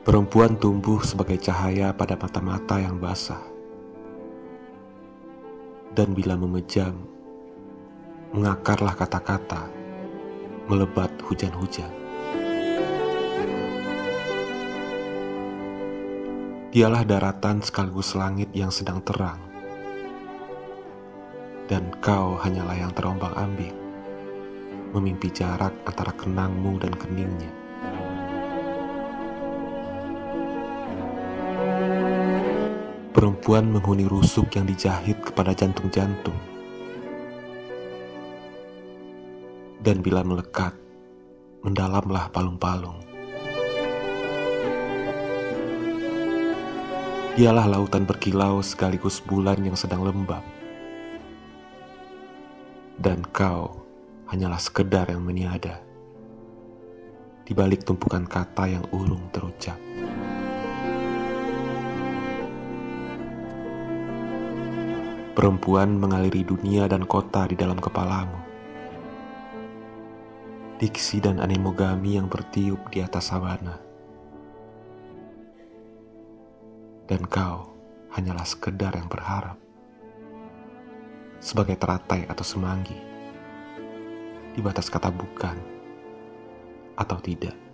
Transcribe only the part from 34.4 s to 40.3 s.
yang dijahit kepada jantung-jantung. Dan bila